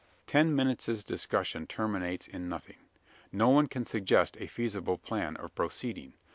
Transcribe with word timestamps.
A 0.01 0.03
ten 0.25 0.55
minutes' 0.55 1.03
discussion 1.03 1.67
terminates 1.67 2.25
in 2.25 2.49
nothing. 2.49 2.77
No 3.31 3.49
one 3.49 3.67
can 3.67 3.85
suggest 3.85 4.35
a 4.39 4.47
feasible 4.47 4.97
plan 4.97 5.37
of 5.37 5.53
proceeding. 5.53 6.13